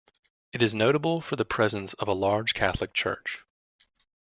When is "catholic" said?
2.55-2.91